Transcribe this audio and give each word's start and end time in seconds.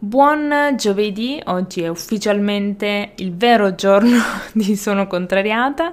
Buon 0.00 0.74
giovedì, 0.76 1.42
oggi 1.46 1.82
è 1.82 1.88
ufficialmente 1.88 3.14
il 3.16 3.34
vero 3.34 3.74
giorno 3.74 4.20
di 4.54 4.76
Sono 4.76 5.08
Contrariata, 5.08 5.88
uh, 5.88 5.92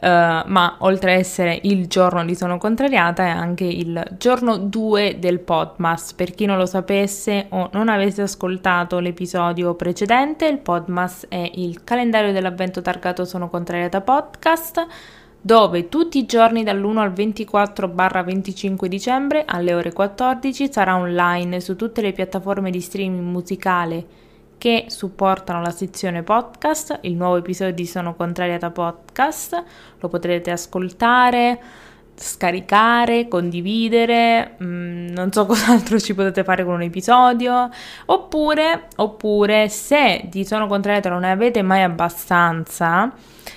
ma 0.00 0.76
oltre 0.78 1.12
a 1.12 1.16
essere 1.16 1.58
il 1.64 1.86
giorno 1.86 2.24
di 2.24 2.34
Sono 2.34 2.56
Contrariata 2.56 3.24
è 3.24 3.28
anche 3.28 3.64
il 3.64 4.02
giorno 4.16 4.56
2 4.56 5.18
del 5.18 5.40
Podmas. 5.40 6.14
Per 6.14 6.30
chi 6.30 6.46
non 6.46 6.56
lo 6.56 6.64
sapesse 6.64 7.44
o 7.50 7.68
non 7.74 7.90
avesse 7.90 8.22
ascoltato 8.22 9.00
l'episodio 9.00 9.74
precedente, 9.74 10.46
il 10.46 10.58
Podmas 10.58 11.26
è 11.28 11.50
il 11.56 11.84
calendario 11.84 12.32
dell'avvento 12.32 12.80
targato 12.80 13.26
Sono 13.26 13.50
Contrariata 13.50 14.00
Podcast 14.00 14.86
dove 15.44 15.88
tutti 15.88 16.18
i 16.18 16.24
giorni 16.24 16.62
dall'1 16.62 16.98
al 16.98 17.12
24-25 17.12 18.86
dicembre 18.86 19.42
alle 19.44 19.74
ore 19.74 19.92
14 19.92 20.70
sarà 20.70 20.96
online 20.96 21.60
su 21.60 21.74
tutte 21.74 22.00
le 22.00 22.12
piattaforme 22.12 22.70
di 22.70 22.80
streaming 22.80 23.24
musicale 23.24 24.06
che 24.56 24.84
supportano 24.86 25.60
la 25.60 25.70
sezione 25.70 26.22
podcast. 26.22 27.00
Il 27.02 27.16
nuovo 27.16 27.38
episodio 27.38 27.74
di 27.74 27.84
Sono 27.84 28.14
Contrariata 28.14 28.70
Podcast 28.70 29.64
lo 29.98 30.08
potrete 30.08 30.52
ascoltare, 30.52 31.60
scaricare, 32.14 33.28
condividere, 33.28 34.56
mm, 34.62 35.08
non 35.08 35.32
so 35.32 35.44
cos'altro 35.46 35.98
ci 35.98 36.14
potete 36.14 36.44
fare 36.44 36.64
con 36.64 36.74
un 36.74 36.82
episodio, 36.82 37.70
oppure, 38.06 38.88
oppure 38.96 39.68
se 39.68 40.26
di 40.30 40.44
Sono 40.44 40.66
Contrariata 40.66 41.08
non 41.08 41.20
ne 41.20 41.30
avete 41.30 41.62
mai 41.62 41.82
abbastanza, 41.82 43.12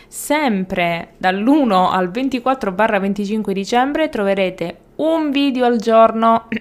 sempre 0.07 1.13
dall'1 1.17 1.91
al 1.91 2.09
24-25 2.09 3.51
dicembre 3.51 4.09
troverete 4.09 4.77
un 4.95 5.29
video 5.31 5.65
al 5.65 5.77
giorno 5.77 6.47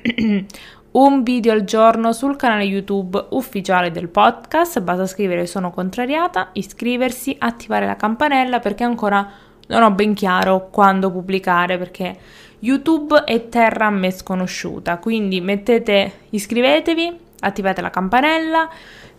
un 0.94 1.24
video 1.24 1.52
al 1.52 1.64
giorno 1.64 2.12
sul 2.12 2.36
canale 2.36 2.64
YouTube 2.64 3.26
ufficiale 3.30 3.90
del 3.90 4.08
podcast. 4.08 4.80
Basta 4.80 5.06
scrivere 5.06 5.46
sono 5.46 5.70
contrariata, 5.70 6.50
iscriversi, 6.52 7.34
attivare 7.38 7.86
la 7.86 7.96
campanella 7.96 8.60
perché 8.60 8.84
ancora 8.84 9.28
non 9.68 9.82
ho 9.82 9.90
ben 9.90 10.14
chiaro 10.14 10.68
quando 10.70 11.10
pubblicare 11.10 11.78
perché 11.78 12.16
YouTube 12.60 13.24
è 13.24 13.48
terra 13.48 13.86
a 13.86 13.90
me 13.90 14.10
sconosciuta. 14.10 14.98
Quindi 14.98 15.40
mettete 15.40 16.12
iscrivetevi, 16.30 17.16
attivate 17.40 17.80
la 17.80 17.90
campanella, 17.90 18.68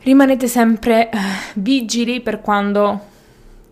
rimanete 0.04 0.48
sempre 0.48 1.10
eh, 1.10 1.18
vigili 1.56 2.22
per 2.22 2.42
quando 2.42 3.14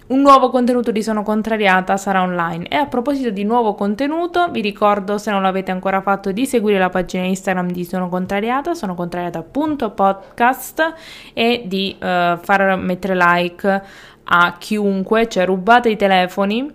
un 0.07 0.21
nuovo 0.21 0.49
contenuto 0.49 0.91
di 0.91 1.01
Sono 1.01 1.23
Contrariata 1.23 1.95
sarà 1.97 2.21
online. 2.21 2.67
E 2.67 2.75
a 2.75 2.85
proposito 2.87 3.29
di 3.29 3.43
nuovo 3.43 3.73
contenuto, 3.73 4.49
vi 4.49 4.61
ricordo, 4.61 5.17
se 5.17 5.31
non 5.31 5.41
l'avete 5.41 5.71
ancora 5.71 6.01
fatto, 6.01 6.31
di 6.31 6.45
seguire 6.45 6.77
la 6.77 6.89
pagina 6.89 7.23
Instagram 7.23 7.71
di 7.71 7.85
Sono 7.85 8.09
Contrariata, 8.09 8.73
sonocontrariata.podcast 8.73 10.93
e 11.33 11.63
di 11.65 11.95
uh, 11.95 12.35
far 12.37 12.75
mettere 12.77 13.15
like 13.15 13.81
a 14.25 14.55
chiunque, 14.57 15.29
cioè 15.29 15.45
rubate 15.45 15.89
i 15.89 15.95
telefoni 15.95 16.69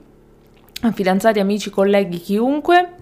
a 0.82 0.92
fidanzati, 0.92 1.40
amici, 1.40 1.70
colleghi, 1.70 2.18
chiunque 2.18 2.97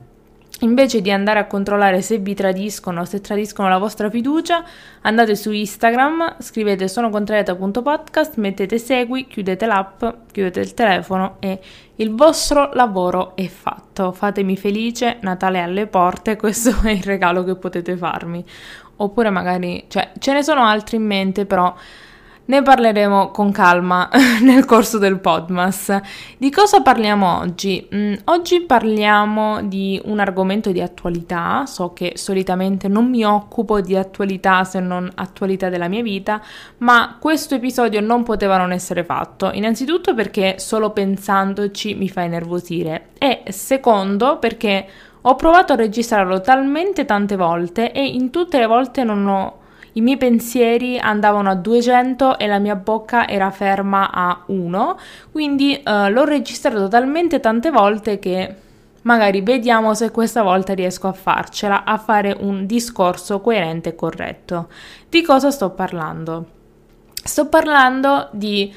Invece 0.61 1.03
di 1.03 1.11
andare 1.11 1.39
a 1.39 1.47
controllare 1.47 2.01
se 2.01 2.17
vi 2.17 2.35
tradiscono 2.35 3.03
o 3.03 3.05
se 3.05 3.21
tradiscono 3.21 3.69
la 3.69 3.77
vostra 3.77 4.09
fiducia, 4.09 4.65
andate 5.03 5.37
su 5.37 5.53
Instagram, 5.53 6.37
scrivete 6.39 6.89
sono 6.89 7.11
contrariata.podcast, 7.11 8.37
mettete 8.37 8.79
segui, 8.79 9.27
chiudete 9.27 9.67
l'app, 9.67 10.03
chiudete 10.33 10.61
il 10.61 10.73
telefono 10.73 11.37
e 11.41 11.61
il 11.97 12.15
vostro 12.15 12.71
lavoro 12.73 13.37
è 13.37 13.47
fatto. 13.49 14.13
Fatemi 14.13 14.57
felice, 14.57 15.19
Natale 15.21 15.61
alle 15.61 15.87
porte, 15.87 16.37
questo 16.41 16.75
è 16.85 16.91
il 16.91 17.03
regalo 17.03 17.45
che 17.45 17.57
potete 17.57 17.95
farmi. 17.95 18.43
Oppure 18.97 19.29
magari, 19.29 19.85
cioè, 19.89 20.13
ce 20.19 20.33
ne 20.33 20.43
sono 20.43 20.65
altri 20.65 20.97
in 20.97 21.05
mente, 21.05 21.45
però 21.45 21.75
ne 22.47 22.63
parleremo 22.63 23.31
con 23.31 23.51
calma 23.51 24.09
nel 24.43 24.65
corso 24.65 24.99
del 24.99 25.19
Podmas. 25.19 25.97
Di 26.37 26.51
cosa 26.51 26.81
parliamo 26.81 27.39
oggi? 27.39 27.89
Mm, 27.95 28.15
oggi 28.25 28.61
parliamo 28.61 29.63
di 29.63 30.01
un 30.05 30.19
argomento 30.21 30.71
di 30.73 30.81
attualità. 30.81 31.65
So 31.67 31.93
che 31.93 32.13
solitamente 32.17 32.89
non 32.89 33.09
mi 33.09 33.25
occupo 33.25 33.81
di 33.81 33.97
attualità 33.97 34.65
se 34.65 34.81
non 34.81 35.11
attualità 35.15 35.69
della 35.69 35.89
mia 35.89 36.03
vita, 36.03 36.41
ma 36.79 37.17
questo 37.21 37.57
episodio 37.57 38.01
non 38.01 38.23
poteva 38.23 38.57
non 38.57 38.73
essere 38.73 39.05
fatto. 39.05 39.51
Innanzitutto 39.53 40.15
perché 40.15 40.59
solo 40.59 40.91
pensandoci 40.91 41.95
mi 41.95 42.09
fa 42.09 42.23
innervosire 42.23 43.09
e 43.19 43.43
secondo 43.49 44.39
perché 44.39 44.87
ho 45.23 45.35
provato 45.35 45.73
a 45.73 45.77
registrarlo 45.77 46.41
talmente 46.41 47.05
tante 47.05 47.35
volte 47.35 47.91
e 47.91 48.07
in 48.07 48.31
tutte 48.31 48.59
le 48.59 48.67
volte 48.67 49.03
non 49.03 49.27
ho 49.27 49.65
i 49.97 50.01
miei 50.03 50.19
pensieri 50.19 50.99
andavano 50.99 51.51
a 51.51 51.55
200 51.55 52.39
e 52.39 52.47
la 52.47 52.59
mia 52.59 52.77
bocca 52.77 53.27
era 53.27 53.51
ferma 53.51 54.11
a 54.13 54.43
1, 54.47 54.99
quindi 55.33 55.81
uh, 55.83 56.11
l'ho 56.11 56.25
registrato 56.25 56.87
talmente 56.89 57.41
tante 57.41 57.71
volte 57.71 58.19
che 58.19 58.55
magari 59.03 59.41
vediamo 59.41 59.95
se 59.95 60.11
questa 60.11 60.43
volta 60.43 60.75
riesco 60.75 61.09
a 61.09 61.13
farcela, 61.13 61.85
a 61.85 61.97
fare 61.97 62.37
un 62.39 62.67
discorso 62.67 63.41
coerente 63.41 63.91
e 63.91 63.95
corretto. 63.95 64.69
Di 65.09 65.23
cosa 65.23 65.51
sto 65.51 65.71
parlando? 65.71 66.47
Sto 67.25 67.49
parlando 67.49 68.29
di 68.33 68.73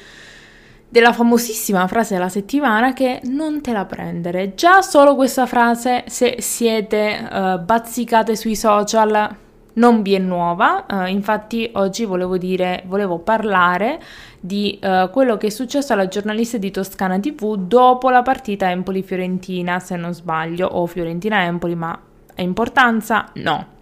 della 0.91 1.13
famosissima 1.13 1.85
frase 1.85 2.15
della 2.15 2.29
settimana 2.29 2.93
che 2.93 3.19
non 3.25 3.61
te 3.61 3.73
la 3.73 3.85
prendere. 3.85 4.55
Già 4.55 4.81
solo 4.81 5.15
questa 5.15 5.45
frase, 5.45 6.05
se 6.07 6.37
siete 6.39 7.27
uh, 7.29 7.59
bazzicate 7.59 8.35
sui 8.35 8.55
social, 8.55 9.35
non 9.73 10.01
vi 10.01 10.13
è 10.13 10.19
nuova, 10.19 10.85
uh, 10.89 11.05
infatti 11.05 11.69
oggi 11.73 12.05
volevo 12.05 12.37
dire, 12.37 12.83
volevo 12.87 13.19
parlare 13.19 13.99
di 14.39 14.79
uh, 14.81 15.09
quello 15.09 15.37
che 15.37 15.47
è 15.47 15.49
successo 15.49 15.93
alla 15.93 16.07
giornalista 16.07 16.57
di 16.57 16.71
Toscana 16.71 17.19
TV 17.19 17.55
dopo 17.55 18.09
la 18.09 18.21
partita 18.21 18.69
Empoli-Fiorentina, 18.69 19.79
se 19.79 19.95
non 19.95 20.13
sbaglio, 20.13 20.67
o 20.67 20.85
Fiorentina-Empoli, 20.85 21.75
ma 21.75 21.99
ha 22.35 22.41
importanza? 22.41 23.29
No. 23.35 23.77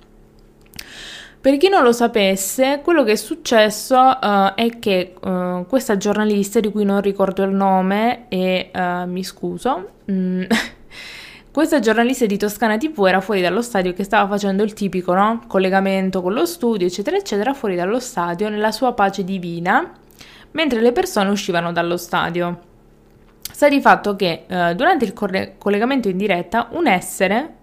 Per 1.39 1.55
chi 1.57 1.69
non 1.69 1.83
lo 1.83 1.91
sapesse, 1.91 2.81
quello 2.83 3.03
che 3.03 3.13
è 3.13 3.15
successo 3.15 3.95
uh, 3.95 4.53
è 4.55 4.79
che 4.79 5.13
uh, 5.21 5.65
questa 5.67 5.95
giornalista, 5.95 6.59
di 6.59 6.71
cui 6.71 6.83
non 6.83 6.99
ricordo 6.99 7.43
il 7.43 7.51
nome 7.51 8.25
e 8.27 8.71
uh, 8.73 9.07
mi 9.07 9.23
scuso, 9.23 9.91
mm, 10.11 10.43
Questa 11.57 11.79
giornalista 11.79 12.28
di 12.28 12.38
Toscana 12.38 12.78
TV 12.78 13.03
era 13.07 13.19
fuori 13.19 13.41
dallo 13.41 13.63
stadio 13.63 13.91
che 13.91 14.03
stava 14.03 14.29
facendo 14.29 14.62
il 14.62 14.73
tipico 14.73 15.16
no? 15.16 15.41
collegamento 15.47 16.22
con 16.22 16.34
lo 16.34 16.45
studio, 16.45 16.85
eccetera, 16.85 17.18
eccetera, 17.18 17.56
fuori 17.56 17.75
dallo 17.75 18.00
stadio 18.00 18.47
nella 18.50 18.72
sua 18.72 18.94
pace 18.94 19.23
divina, 19.23 19.91
mentre 20.51 20.81
le 20.81 20.91
persone 20.91 21.31
uscivano 21.31 21.72
dallo 21.72 21.97
stadio. 21.97 22.59
Sta 23.41 23.69
di 23.69 23.81
fatto 23.81 24.16
che 24.16 24.44
eh, 24.45 24.75
durante 24.75 25.06
il 25.06 25.13
corre- 25.13 25.56
collegamento 25.57 26.09
in 26.09 26.18
diretta 26.18 26.68
un 26.73 26.85
essere 26.85 27.56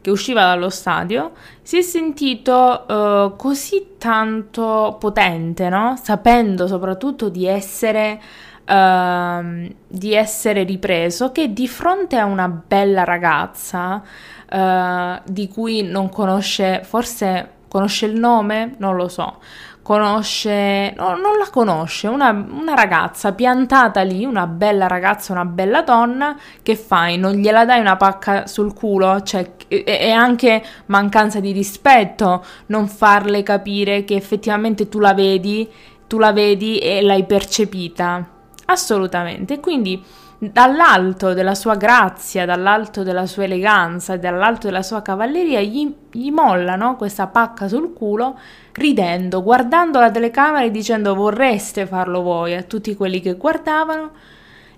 che 0.00 0.10
usciva 0.10 0.40
dallo 0.40 0.68
stadio 0.68 1.30
si 1.62 1.78
è 1.78 1.82
sentito 1.82 2.88
eh, 2.88 3.32
così 3.36 3.90
tanto 3.96 4.96
potente, 4.98 5.68
no? 5.68 5.96
sapendo 6.02 6.66
soprattutto 6.66 7.28
di 7.28 7.46
essere 7.46 8.20
uh, 8.66 9.74
di 9.86 10.14
essere 10.14 10.64
ripreso 10.64 11.32
che 11.32 11.52
di 11.52 11.68
fronte 11.68 12.16
a 12.16 12.24
una 12.24 12.48
bella 12.48 13.04
ragazza 13.04 14.02
uh, 14.50 15.20
di 15.24 15.48
cui 15.48 15.82
non 15.82 16.08
conosce, 16.08 16.82
forse 16.84 17.50
conosce 17.68 18.06
il 18.06 18.18
nome, 18.18 18.74
non 18.78 18.96
lo 18.96 19.08
so, 19.08 19.38
conosce, 19.86 20.92
no, 20.96 21.10
non 21.16 21.38
la 21.38 21.48
conosce, 21.48 22.08
una, 22.08 22.30
una, 22.30 22.74
ragazza 22.74 23.32
piantata 23.32 24.02
lì, 24.02 24.24
una 24.24 24.48
bella 24.48 24.88
ragazza, 24.88 25.32
una 25.32 25.44
bella 25.44 25.82
donna, 25.82 26.36
che 26.62 26.74
fai? 26.74 27.18
Non 27.18 27.34
gliela 27.34 27.64
dai 27.64 27.78
una 27.78 27.96
pacca 27.96 28.48
sul 28.48 28.74
culo? 28.74 29.22
Cioè, 29.22 29.48
è 29.68 30.10
anche 30.10 30.60
mancanza 30.86 31.38
di 31.38 31.52
rispetto 31.52 32.44
non 32.66 32.88
farle 32.88 33.44
capire 33.44 34.02
che 34.02 34.16
effettivamente 34.16 34.88
tu 34.88 34.98
la 34.98 35.14
vedi, 35.14 35.70
tu 36.08 36.18
la 36.18 36.32
vedi 36.32 36.78
e 36.78 37.00
l'hai 37.02 37.24
percepita. 37.24 38.35
Assolutamente, 38.66 39.60
quindi 39.60 40.02
dall'alto 40.38 41.32
della 41.32 41.54
sua 41.54 41.76
grazia, 41.76 42.44
dall'alto 42.44 43.02
della 43.02 43.26
sua 43.26 43.44
eleganza, 43.44 44.16
dall'alto 44.16 44.66
della 44.66 44.82
sua 44.82 45.02
cavalleria, 45.02 45.60
gli, 45.60 45.94
gli 46.10 46.30
mollano 46.30 46.96
questa 46.96 47.26
pacca 47.26 47.68
sul 47.68 47.92
culo 47.92 48.38
ridendo, 48.72 49.42
guardando 49.42 49.98
la 50.00 50.10
telecamera 50.10 50.64
e 50.64 50.70
dicendo 50.70 51.14
vorreste 51.14 51.86
farlo 51.86 52.20
voi 52.22 52.54
a 52.54 52.62
tutti 52.62 52.94
quelli 52.94 53.20
che 53.20 53.34
guardavano 53.34 54.10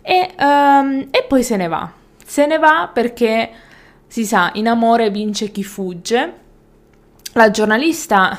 e, 0.02 0.34
um, 0.38 1.06
e 1.10 1.24
poi 1.26 1.42
se 1.42 1.56
ne 1.56 1.68
va. 1.68 1.90
Se 2.24 2.46
ne 2.46 2.58
va 2.58 2.88
perché 2.92 3.50
si 4.06 4.24
sa, 4.24 4.50
in 4.54 4.68
amore 4.68 5.10
vince 5.10 5.50
chi 5.50 5.64
fugge. 5.64 6.32
La 7.32 7.50
giornalista 7.50 8.36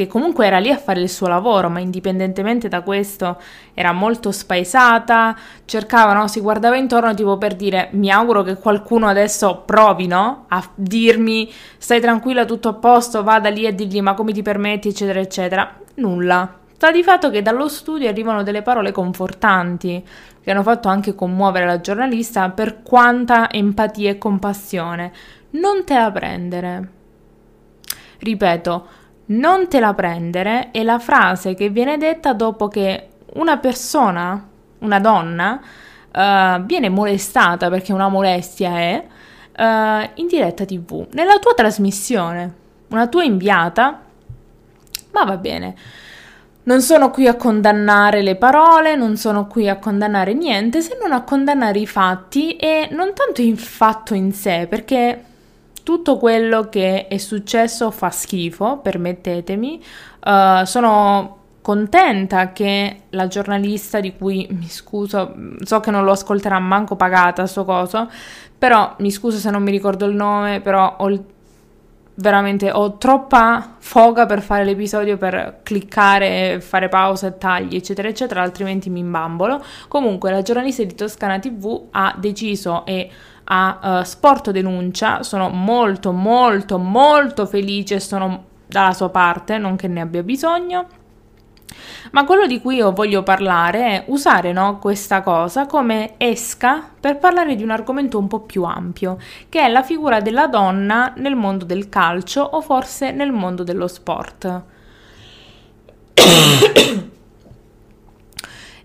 che 0.00 0.06
comunque 0.06 0.46
era 0.46 0.58
lì 0.58 0.70
a 0.70 0.78
fare 0.78 1.00
il 1.00 1.10
suo 1.10 1.26
lavoro, 1.26 1.68
ma 1.68 1.78
indipendentemente 1.78 2.68
da 2.68 2.80
questo 2.80 3.38
era 3.74 3.92
molto 3.92 4.32
spaesata, 4.32 5.36
cercava, 5.66 6.14
no? 6.14 6.26
si 6.26 6.40
guardava 6.40 6.76
intorno 6.76 7.12
tipo 7.12 7.36
per 7.36 7.54
dire 7.54 7.90
mi 7.92 8.10
auguro 8.10 8.42
che 8.42 8.56
qualcuno 8.56 9.08
adesso 9.08 9.62
provi 9.66 10.06
no? 10.06 10.46
a 10.48 10.66
dirmi 10.74 11.52
stai 11.76 12.00
tranquilla, 12.00 12.46
tutto 12.46 12.70
a 12.70 12.74
posto, 12.74 13.22
vada 13.22 13.50
lì 13.50 13.66
e 13.66 13.74
digli 13.74 14.00
ma 14.00 14.14
come 14.14 14.32
ti 14.32 14.40
permetti, 14.40 14.88
eccetera, 14.88 15.20
eccetera. 15.20 15.76
Nulla. 15.96 16.56
Sta 16.72 16.90
di 16.90 17.02
fatto 17.02 17.28
che 17.28 17.42
dallo 17.42 17.68
studio 17.68 18.08
arrivano 18.08 18.42
delle 18.42 18.62
parole 18.62 18.90
confortanti 18.90 20.02
che 20.42 20.50
hanno 20.50 20.62
fatto 20.62 20.88
anche 20.88 21.14
commuovere 21.14 21.66
la 21.66 21.82
giornalista 21.82 22.48
per 22.48 22.80
quanta 22.82 23.50
empatia 23.50 24.08
e 24.08 24.16
compassione. 24.16 25.12
Non 25.50 25.84
te 25.84 25.94
la 25.94 26.10
prendere. 26.10 26.88
Ripeto, 28.18 28.86
non 29.30 29.68
te 29.68 29.80
la 29.80 29.94
prendere 29.94 30.70
è 30.70 30.82
la 30.82 30.98
frase 30.98 31.54
che 31.54 31.68
viene 31.68 31.96
detta 31.96 32.32
dopo 32.32 32.68
che 32.68 33.08
una 33.34 33.58
persona, 33.58 34.48
una 34.78 35.00
donna, 35.00 35.60
uh, 36.12 36.62
viene 36.62 36.88
molestata 36.88 37.68
perché 37.68 37.92
una 37.92 38.08
molestia 38.08 38.70
è 38.70 39.04
uh, 39.56 40.10
in 40.14 40.26
diretta 40.26 40.64
tv, 40.64 41.06
nella 41.12 41.38
tua 41.38 41.54
trasmissione, 41.54 42.54
una 42.88 43.06
tua 43.06 43.22
inviata, 43.22 44.00
ma 45.12 45.24
va 45.24 45.36
bene. 45.36 45.74
Non 46.62 46.82
sono 46.82 47.10
qui 47.10 47.26
a 47.26 47.36
condannare 47.36 48.22
le 48.22 48.36
parole, 48.36 48.94
non 48.94 49.16
sono 49.16 49.46
qui 49.46 49.68
a 49.68 49.78
condannare 49.78 50.34
niente, 50.34 50.82
se 50.82 50.96
non 51.00 51.12
a 51.12 51.22
condannare 51.22 51.78
i 51.78 51.86
fatti 51.86 52.56
e 52.56 52.88
non 52.90 53.12
tanto 53.14 53.42
il 53.42 53.58
fatto 53.58 54.14
in 54.14 54.32
sé, 54.32 54.66
perché 54.68 55.24
tutto 55.90 56.18
quello 56.18 56.68
che 56.68 57.08
è 57.08 57.18
successo 57.18 57.90
fa 57.90 58.10
schifo, 58.10 58.78
permettetemi. 58.78 59.82
Uh, 60.24 60.64
sono 60.64 61.38
contenta 61.62 62.52
che 62.52 63.02
la 63.10 63.26
giornalista 63.26 63.98
di 63.98 64.14
cui 64.16 64.46
mi 64.52 64.68
scuso, 64.68 65.34
so 65.64 65.80
che 65.80 65.90
non 65.90 66.04
lo 66.04 66.12
ascolterà 66.12 66.60
manco 66.60 66.94
pagata 66.94 67.44
sto 67.46 67.64
coso, 67.64 68.08
però 68.56 68.94
mi 68.98 69.10
scuso 69.10 69.38
se 69.38 69.50
non 69.50 69.64
mi 69.64 69.72
ricordo 69.72 70.06
il 70.06 70.14
nome, 70.14 70.60
però 70.60 70.94
ho 70.98 71.24
veramente 72.14 72.70
ho 72.70 72.96
troppa 72.98 73.76
foga 73.78 74.26
per 74.26 74.42
fare 74.42 74.62
l'episodio 74.62 75.16
per 75.16 75.60
cliccare, 75.64 76.60
fare 76.60 76.88
pausa 76.88 77.32
tagli, 77.32 77.74
eccetera, 77.74 78.06
eccetera, 78.06 78.42
altrimenti 78.42 78.90
mi 78.90 79.00
imbambolo. 79.00 79.60
Comunque 79.88 80.30
la 80.30 80.42
giornalista 80.42 80.84
di 80.84 80.94
Toscana 80.94 81.40
TV 81.40 81.88
ha 81.90 82.14
deciso 82.16 82.86
e 82.86 83.10
a 83.52 83.78
uh, 84.00 84.02
Sport 84.04 84.50
Denuncia, 84.50 85.22
sono 85.22 85.48
molto 85.48 86.12
molto 86.12 86.78
molto 86.78 87.46
felice, 87.46 87.98
sono 87.98 88.44
dalla 88.66 88.92
sua 88.92 89.08
parte, 89.08 89.58
non 89.58 89.76
che 89.76 89.88
ne 89.88 90.00
abbia 90.00 90.22
bisogno. 90.22 90.86
Ma 92.12 92.24
quello 92.24 92.46
di 92.46 92.60
cui 92.60 92.76
io 92.76 92.92
voglio 92.92 93.22
parlare 93.22 93.84
è 93.84 94.04
usare 94.08 94.52
no, 94.52 94.78
questa 94.78 95.22
cosa 95.22 95.66
come 95.66 96.14
esca 96.16 96.88
per 96.98 97.18
parlare 97.18 97.54
di 97.56 97.62
un 97.62 97.70
argomento 97.70 98.18
un 98.18 98.28
po' 98.28 98.40
più 98.40 98.62
ampio, 98.64 99.18
che 99.48 99.60
è 99.60 99.68
la 99.68 99.82
figura 99.82 100.20
della 100.20 100.46
donna 100.46 101.12
nel 101.16 101.34
mondo 101.36 101.64
del 101.64 101.88
calcio 101.88 102.42
o 102.42 102.60
forse 102.60 103.10
nel 103.12 103.32
mondo 103.32 103.62
dello 103.64 103.88
sport. 103.88 104.62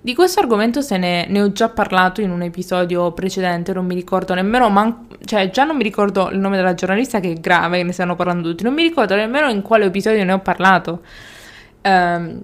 Di 0.05 0.13
questo 0.13 0.39
argomento 0.39 0.81
se 0.81 0.97
ne, 0.97 1.25
ne, 1.29 1.41
ho 1.41 1.51
già 1.51 1.67
parlato 1.69 2.21
in 2.21 2.29
un 2.29 2.43
episodio 2.43 3.11
precedente, 3.13 3.73
non 3.73 3.87
mi 3.87 3.95
ricordo 3.95 4.35
nemmeno, 4.35 4.69
man- 4.69 5.07
cioè 5.25 5.49
già 5.49 5.63
non 5.63 5.75
mi 5.77 5.81
ricordo 5.81 6.29
il 6.29 6.37
nome 6.37 6.57
della 6.57 6.75
giornalista 6.75 7.19
che 7.19 7.31
è 7.31 7.39
grave, 7.39 7.77
che 7.77 7.83
ne 7.85 7.91
stanno 7.91 8.15
parlando 8.15 8.49
tutti, 8.49 8.63
non 8.63 8.75
mi 8.75 8.83
ricordo 8.83 9.15
nemmeno 9.15 9.49
in 9.49 9.63
quale 9.63 9.85
episodio 9.85 10.23
ne 10.23 10.31
ho 10.31 10.37
parlato. 10.41 11.01
Um, 11.81 12.39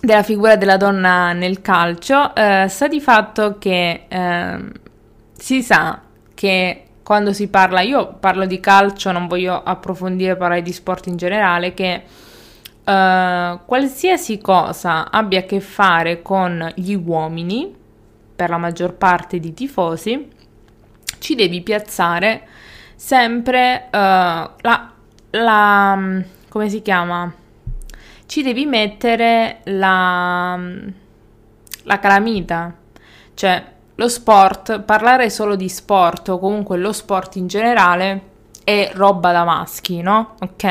della 0.00 0.22
figura 0.22 0.54
della 0.54 0.76
donna 0.76 1.32
nel 1.32 1.60
calcio, 1.60 2.32
uh, 2.32 2.68
sta 2.68 2.86
di 2.86 3.00
fatto 3.00 3.58
che 3.58 4.02
uh, 4.08 4.70
si 5.36 5.64
sa 5.64 6.02
che 6.32 6.84
quando 7.02 7.32
si 7.32 7.48
parla, 7.48 7.80
io 7.80 8.18
parlo 8.20 8.46
di 8.46 8.60
calcio, 8.60 9.10
non 9.10 9.26
voglio 9.26 9.60
approfondire 9.60 10.36
parlare 10.36 10.62
di 10.62 10.72
sport 10.72 11.08
in 11.08 11.16
generale, 11.16 11.74
che 11.74 12.02
uh, 12.84 13.60
qualsiasi 13.64 14.38
cosa 14.38 15.10
abbia 15.10 15.40
a 15.40 15.42
che 15.42 15.60
fare 15.60 16.22
con 16.22 16.72
gli 16.74 16.94
uomini, 16.94 17.74
per 18.34 18.50
la 18.50 18.58
maggior 18.58 18.94
parte 18.94 19.38
di 19.38 19.52
tifosi, 19.52 20.28
ci 21.18 21.34
devi 21.34 21.60
piazzare 21.60 22.48
sempre 22.94 23.88
uh, 23.88 23.96
la, 23.96 24.92
la, 25.30 26.22
come 26.48 26.68
si 26.68 26.82
chiama? 26.82 27.32
Ci 28.26 28.42
devi 28.42 28.66
mettere 28.66 29.60
la, 29.64 30.58
la 31.82 31.98
calamita, 31.98 32.74
cioè 33.34 33.64
lo 33.96 34.08
sport, 34.08 34.80
parlare 34.80 35.28
solo 35.28 35.56
di 35.56 35.68
sport 35.68 36.28
o 36.30 36.38
comunque 36.38 36.78
lo 36.78 36.92
sport 36.92 37.36
in 37.36 37.48
generale 37.48 38.28
è 38.64 38.92
roba 38.94 39.32
da 39.32 39.44
maschi, 39.44 40.00
no? 40.00 40.36
Ok? 40.40 40.62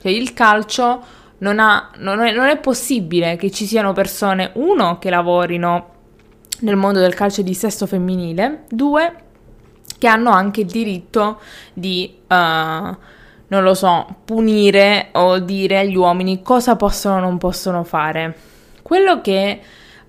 Cioè 0.00 0.10
il 0.10 0.32
calcio 0.32 1.02
non, 1.42 1.58
ha, 1.58 1.90
non, 1.98 2.20
è, 2.20 2.32
non 2.32 2.46
è 2.46 2.58
possibile 2.58 3.36
che 3.36 3.50
ci 3.50 3.66
siano 3.66 3.92
persone, 3.92 4.50
uno, 4.54 4.98
che 4.98 5.10
lavorino 5.10 5.90
nel 6.60 6.76
mondo 6.76 7.00
del 7.00 7.14
calcio 7.14 7.42
di 7.42 7.54
sesto 7.54 7.86
femminile, 7.86 8.64
due, 8.68 9.14
che 9.98 10.06
hanno 10.06 10.30
anche 10.30 10.60
il 10.60 10.66
diritto 10.66 11.40
di, 11.72 12.18
uh, 12.28 12.34
non 12.34 12.96
lo 13.48 13.74
so, 13.74 14.06
punire 14.24 15.08
o 15.12 15.38
dire 15.40 15.80
agli 15.80 15.96
uomini 15.96 16.42
cosa 16.42 16.76
possono 16.76 17.16
o 17.16 17.20
non 17.20 17.38
possono 17.38 17.82
fare. 17.82 18.36
Quello 18.80 19.20
che 19.20 19.60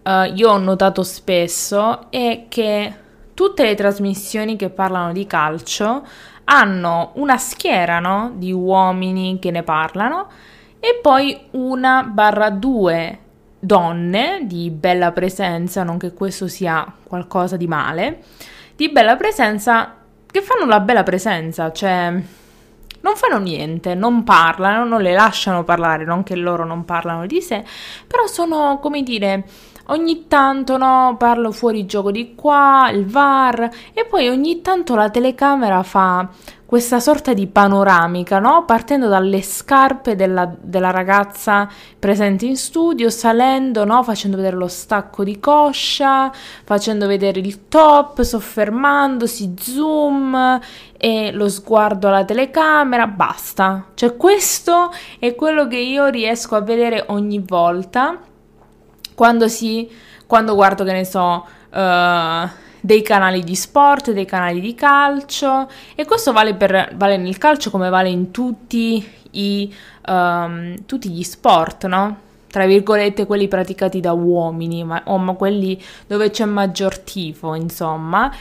uh, 0.03 0.09
io 0.35 0.51
ho 0.51 0.57
notato 0.57 1.01
spesso 1.01 2.11
è 2.11 2.45
che 2.47 2.93
tutte 3.33 3.63
le 3.63 3.73
trasmissioni 3.73 4.55
che 4.55 4.69
parlano 4.69 5.11
di 5.11 5.25
calcio 5.25 6.05
hanno 6.45 7.11
una 7.15 7.37
schiera 7.37 7.99
no? 7.99 8.33
di 8.35 8.51
uomini 8.51 9.39
che 9.39 9.49
ne 9.49 9.63
parlano 9.63 10.27
e 10.85 10.99
poi 11.01 11.39
una 11.51 12.03
barra 12.03 12.49
due 12.49 13.19
donne 13.57 14.41
di 14.43 14.69
bella 14.69 15.13
presenza, 15.13 15.81
non 15.81 15.97
che 15.97 16.11
questo 16.11 16.49
sia 16.49 16.85
qualcosa 17.03 17.55
di 17.55 17.67
male, 17.67 18.21
di 18.75 18.89
bella 18.89 19.15
presenza 19.15 19.95
che 20.29 20.41
fanno 20.41 20.65
la 20.65 20.81
bella 20.81 21.03
presenza, 21.03 21.71
cioè 21.71 22.09
non 22.99 23.15
fanno 23.15 23.37
niente, 23.37 23.95
non 23.95 24.25
parlano, 24.25 24.83
non 24.83 25.01
le 25.01 25.13
lasciano 25.13 25.63
parlare, 25.63 26.03
non 26.03 26.21
che 26.23 26.35
loro 26.35 26.65
non 26.65 26.83
parlano 26.83 27.25
di 27.27 27.39
sé, 27.39 27.63
però 28.05 28.27
sono, 28.27 28.79
come 28.79 29.03
dire, 29.03 29.45
ogni 29.87 30.27
tanto 30.27 30.77
no, 30.77 31.15
parlo 31.17 31.51
fuori 31.51 31.85
gioco 31.85 32.11
di 32.11 32.35
qua, 32.35 32.89
il 32.91 33.05
VAR 33.05 33.69
e 33.93 34.05
poi 34.05 34.27
ogni 34.29 34.61
tanto 34.61 34.95
la 34.95 35.09
telecamera 35.09 35.83
fa 35.83 36.29
questa 36.73 36.99
sorta 36.99 37.33
di 37.33 37.45
panoramica, 37.45 38.39
no? 38.39 38.65
partendo 38.65 39.07
dalle 39.07 39.43
scarpe 39.43 40.15
della, 40.15 40.51
della, 40.59 40.89
ragazza 40.89 41.69
presente 41.99 42.47
in 42.47 42.57
studio, 42.57 43.11
salendo, 43.11 43.85
no? 43.85 44.01
facendo 44.01 44.37
vedere 44.37 44.55
lo 44.55 44.67
stacco 44.67 45.23
di 45.23 45.39
coscia, 45.39 46.31
facendo 46.63 47.05
vedere 47.05 47.41
il 47.41 47.67
top, 47.67 48.23
soffermandosi, 48.23 49.53
zoom 49.55 50.59
e 50.97 51.31
lo 51.31 51.47
sguardo 51.47 52.07
alla 52.07 52.25
telecamera, 52.25 53.05
basta. 53.05 53.89
Cioè 53.93 54.17
questo 54.17 54.91
è 55.19 55.35
quello 55.35 55.67
che 55.67 55.77
io 55.77 56.07
riesco 56.07 56.55
a 56.55 56.61
vedere 56.61 57.03
ogni 57.09 57.37
volta 57.37 58.17
quando 59.15 59.47
si 59.47 59.89
quando 60.25 60.55
guardo 60.55 60.83
che 60.83 60.93
ne 60.93 61.05
so 61.05 61.45
uh, 61.69 62.49
dei 62.79 63.01
canali 63.01 63.43
di 63.43 63.55
sport, 63.55 64.11
dei 64.11 64.25
canali 64.25 64.59
di 64.59 64.73
calcio 64.73 65.69
e 65.95 66.05
questo 66.05 66.31
vale, 66.33 66.55
per, 66.55 66.93
vale 66.95 67.17
nel 67.17 67.37
calcio 67.37 67.69
come 67.69 67.89
vale 67.89 68.09
in 68.09 68.31
tutti, 68.31 69.07
i, 69.31 69.73
um, 70.07 70.75
tutti 70.85 71.09
gli 71.09 71.23
sport, 71.23 71.85
no? 71.85 72.17
Tra 72.47 72.65
virgolette 72.65 73.25
quelli 73.25 73.47
praticati 73.47 73.99
da 73.99 74.13
uomini, 74.13 74.83
ma, 74.83 75.01
o 75.05 75.17
ma 75.17 75.33
quelli 75.33 75.81
dove 76.07 76.29
c'è 76.29 76.45
maggior 76.45 76.97
tifo, 76.99 77.55
insomma. 77.55 78.31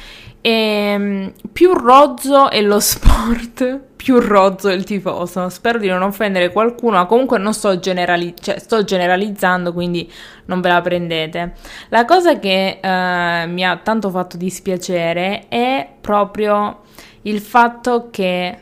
E 0.40 0.50
ehm, 0.50 1.32
più 1.52 1.72
rozzo 1.72 2.50
è 2.50 2.60
lo 2.62 2.80
sport, 2.80 3.80
più 4.02 4.18
rozzo 4.18 4.68
del 4.68 4.82
tifoso. 4.82 5.48
Spero 5.48 5.78
di 5.78 5.86
non 5.86 6.02
offendere 6.02 6.50
qualcuno, 6.50 6.96
ma 6.96 7.06
comunque 7.06 7.38
non 7.38 7.54
sto, 7.54 7.78
generali- 7.78 8.34
cioè, 8.40 8.58
sto 8.58 8.82
generalizzando, 8.82 9.72
quindi 9.72 10.10
non 10.46 10.60
ve 10.60 10.68
la 10.68 10.80
prendete. 10.80 11.52
La 11.90 12.04
cosa 12.04 12.38
che 12.40 12.80
eh, 12.82 13.46
mi 13.46 13.64
ha 13.64 13.76
tanto 13.76 14.10
fatto 14.10 14.36
dispiacere 14.36 15.44
è 15.48 15.88
proprio 16.00 16.80
il 17.22 17.40
fatto 17.40 18.08
che 18.10 18.58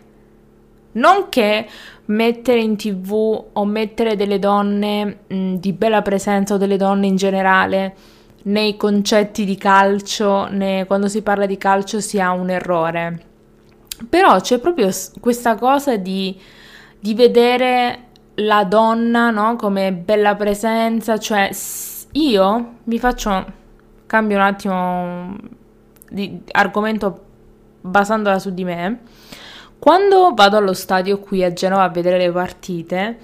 non 0.92 1.28
che 1.30 1.66
mettere 2.06 2.60
in 2.60 2.76
tv 2.76 3.44
o 3.52 3.64
mettere 3.64 4.16
delle 4.16 4.38
donne 4.38 5.20
mh, 5.26 5.54
di 5.54 5.72
bella 5.72 6.02
presenza 6.02 6.54
o 6.54 6.58
delle 6.58 6.76
donne 6.76 7.06
in 7.06 7.16
generale 7.16 7.94
nei 8.42 8.76
concetti 8.76 9.44
di 9.44 9.56
calcio, 9.56 10.48
né, 10.50 10.84
quando 10.86 11.08
si 11.08 11.22
parla 11.22 11.46
di 11.46 11.56
calcio 11.56 12.00
sia 12.00 12.30
un 12.32 12.50
errore. 12.50 13.29
Però 14.08 14.40
c'è 14.40 14.58
proprio 14.58 14.88
questa 15.20 15.56
cosa 15.56 15.96
di, 15.96 16.38
di 16.98 17.14
vedere 17.14 18.06
la 18.34 18.64
donna 18.64 19.30
no? 19.30 19.56
come 19.56 19.92
bella 19.92 20.34
presenza, 20.34 21.18
cioè 21.18 21.50
io 22.12 22.74
mi 22.84 22.98
faccio, 22.98 23.46
cambio 24.06 24.36
un 24.36 24.42
attimo 24.42 25.36
di 26.08 26.40
argomento 26.50 27.24
basandola 27.82 28.38
su 28.38 28.52
di 28.52 28.64
me, 28.64 29.00
quando 29.78 30.32
vado 30.34 30.56
allo 30.56 30.74
stadio 30.74 31.18
qui 31.18 31.44
a 31.44 31.52
Genova 31.52 31.84
a 31.84 31.88
vedere 31.88 32.18
le 32.18 32.30
partite, 32.30 33.18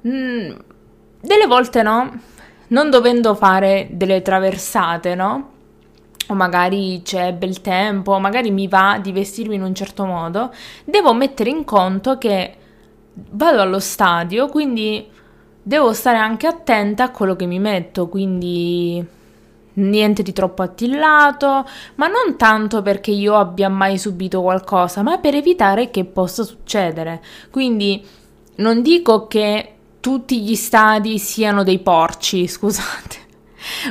mh, 0.00 0.10
mm, 0.10 0.50
delle 1.20 1.46
volte 1.46 1.82
no, 1.82 2.20
non 2.68 2.90
dovendo 2.90 3.34
fare 3.34 3.88
delle 3.90 4.22
traversate, 4.22 5.14
no? 5.14 5.56
O 6.28 6.34
magari 6.34 7.00
c'è 7.02 7.32
bel 7.32 7.60
tempo, 7.60 8.18
magari 8.18 8.50
mi 8.50 8.68
va 8.68 8.98
di 9.02 9.12
vestirmi 9.12 9.54
in 9.54 9.62
un 9.62 9.74
certo 9.74 10.04
modo, 10.04 10.52
devo 10.84 11.14
mettere 11.14 11.50
in 11.50 11.64
conto 11.64 12.18
che 12.18 12.54
vado 13.30 13.60
allo 13.60 13.80
stadio, 13.80 14.48
quindi 14.48 15.06
devo 15.62 15.92
stare 15.92 16.18
anche 16.18 16.46
attenta 16.46 17.04
a 17.04 17.10
quello 17.10 17.34
che 17.34 17.46
mi 17.46 17.58
metto, 17.58 18.08
quindi 18.08 19.04
niente 19.74 20.22
di 20.22 20.32
troppo 20.32 20.62
attillato, 20.62 21.66
ma 21.96 22.06
non 22.06 22.36
tanto 22.36 22.82
perché 22.82 23.10
io 23.10 23.36
abbia 23.36 23.68
mai 23.68 23.98
subito 23.98 24.42
qualcosa, 24.42 25.02
ma 25.02 25.18
per 25.18 25.34
evitare 25.34 25.90
che 25.90 26.04
possa 26.04 26.42
succedere. 26.42 27.22
Quindi 27.50 28.04
non 28.56 28.82
dico 28.82 29.26
che 29.26 29.74
tutti 30.00 30.40
gli 30.40 30.54
stadi 30.54 31.18
siano 31.18 31.62
dei 31.62 31.78
porci, 31.78 32.46
scusate, 32.48 33.16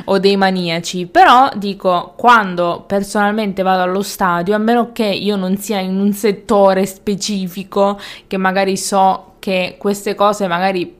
o 0.06 0.18
dei 0.18 0.36
maniaci, 0.36 1.06
però 1.06 1.50
dico 1.56 2.14
quando 2.16 2.84
personalmente 2.86 3.62
vado 3.62 3.82
allo 3.82 4.02
stadio, 4.02 4.54
a 4.54 4.58
meno 4.58 4.92
che 4.92 5.06
io 5.06 5.36
non 5.36 5.56
sia 5.56 5.78
in 5.80 5.98
un 5.98 6.12
settore 6.12 6.86
specifico, 6.86 7.98
che 8.26 8.36
magari 8.36 8.76
so 8.76 9.34
che 9.38 9.76
queste 9.78 10.14
cose 10.14 10.46
magari 10.46 10.96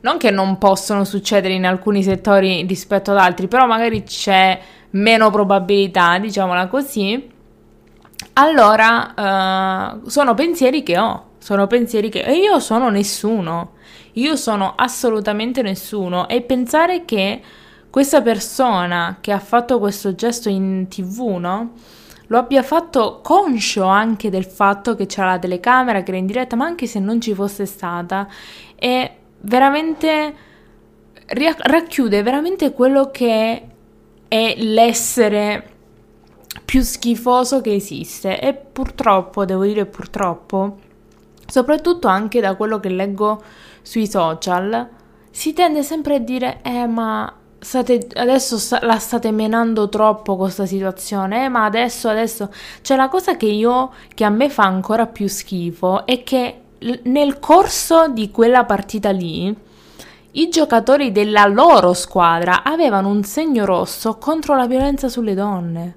non 0.00 0.18
che 0.18 0.30
non 0.30 0.58
possono 0.58 1.04
succedere 1.04 1.54
in 1.54 1.64
alcuni 1.64 2.02
settori 2.02 2.64
rispetto 2.66 3.12
ad 3.12 3.18
altri, 3.18 3.48
però 3.48 3.66
magari 3.66 4.02
c'è 4.02 4.58
meno 4.90 5.30
probabilità, 5.30 6.18
diciamola 6.18 6.66
così. 6.66 7.30
Allora, 8.34 10.00
uh, 10.02 10.08
sono 10.08 10.34
pensieri 10.34 10.82
che 10.82 10.98
ho, 10.98 11.24
sono 11.42 11.66
pensieri 11.66 12.08
che... 12.08 12.20
E 12.20 12.36
io 12.36 12.60
sono 12.60 12.88
nessuno. 12.88 13.72
Io 14.12 14.36
sono 14.36 14.74
assolutamente 14.76 15.60
nessuno 15.60 16.28
e 16.28 16.40
pensare 16.42 17.04
che 17.04 17.42
questa 17.90 18.22
persona 18.22 19.18
che 19.20 19.32
ha 19.32 19.40
fatto 19.40 19.80
questo 19.80 20.14
gesto 20.14 20.48
in 20.48 20.86
tv, 20.88 21.38
no? 21.38 21.72
Lo 22.28 22.38
abbia 22.38 22.62
fatto 22.62 23.18
conscio 23.24 23.86
anche 23.86 24.30
del 24.30 24.44
fatto 24.44 24.94
che 24.94 25.06
c'era 25.06 25.32
la 25.32 25.38
telecamera 25.40 26.04
che 26.04 26.12
era 26.12 26.20
in 26.20 26.26
diretta, 26.26 26.54
ma 26.54 26.64
anche 26.64 26.86
se 26.86 27.00
non 27.00 27.20
ci 27.20 27.34
fosse 27.34 27.66
stata, 27.66 28.28
è 28.76 29.12
veramente 29.40 30.34
racchiude 31.26 32.22
veramente 32.22 32.72
quello 32.72 33.10
che 33.10 33.68
è 34.28 34.54
l'essere 34.58 35.70
più 36.64 36.82
schifoso 36.82 37.60
che 37.60 37.74
esiste 37.74 38.38
e 38.38 38.54
purtroppo, 38.54 39.44
devo 39.44 39.64
dire 39.64 39.86
purtroppo, 39.86 40.90
soprattutto 41.52 42.08
anche 42.08 42.40
da 42.40 42.54
quello 42.54 42.80
che 42.80 42.88
leggo 42.88 43.42
sui 43.82 44.08
social, 44.08 44.88
si 45.30 45.52
tende 45.52 45.82
sempre 45.82 46.14
a 46.14 46.18
dire, 46.18 46.60
eh 46.62 46.86
ma 46.86 47.30
state, 47.58 48.06
adesso 48.14 48.78
la 48.80 48.98
state 48.98 49.30
menando 49.32 49.90
troppo 49.90 50.36
questa 50.36 50.64
situazione, 50.64 51.44
eh 51.44 51.48
ma 51.50 51.66
adesso, 51.66 52.08
adesso... 52.08 52.50
Cioè 52.80 52.96
la 52.96 53.10
cosa 53.10 53.36
che 53.36 53.44
io, 53.44 53.92
che 54.14 54.24
a 54.24 54.30
me 54.30 54.48
fa 54.48 54.62
ancora 54.62 55.04
più 55.04 55.28
schifo 55.28 56.06
è 56.06 56.22
che 56.22 56.60
nel 57.02 57.38
corso 57.38 58.08
di 58.08 58.30
quella 58.30 58.64
partita 58.64 59.10
lì, 59.10 59.54
i 60.30 60.48
giocatori 60.48 61.12
della 61.12 61.44
loro 61.44 61.92
squadra 61.92 62.62
avevano 62.62 63.08
un 63.08 63.24
segno 63.24 63.66
rosso 63.66 64.16
contro 64.16 64.56
la 64.56 64.66
violenza 64.66 65.10
sulle 65.10 65.34
donne. 65.34 65.96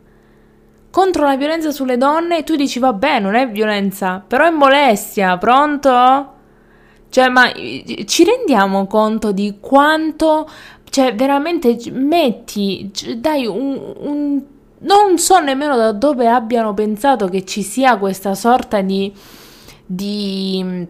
Contro 0.95 1.25
la 1.25 1.35
violenza 1.35 1.71
sulle 1.71 1.97
donne 1.97 2.37
e 2.37 2.43
tu 2.45 2.55
dici 2.55 2.79
vabbè 2.79 3.19
non 3.19 3.35
è 3.35 3.49
violenza, 3.49 4.23
però 4.25 4.45
è 4.45 4.49
molestia, 4.49 5.37
pronto? 5.37 6.33
Cioè, 7.09 7.27
ma 7.27 7.51
ci 7.51 8.23
rendiamo 8.23 8.87
conto 8.87 9.33
di 9.33 9.57
quanto, 9.59 10.49
cioè, 10.89 11.13
veramente 11.13 11.77
metti, 11.91 12.89
dai 13.17 13.45
un, 13.45 13.93
un 13.97 14.41
non 14.77 15.17
so 15.17 15.39
nemmeno 15.39 15.75
da 15.75 15.91
dove 15.91 16.29
abbiano 16.29 16.73
pensato 16.73 17.27
che 17.27 17.43
ci 17.43 17.61
sia 17.61 17.97
questa 17.97 18.33
sorta 18.33 18.79
di, 18.79 19.11
di, 19.85 20.87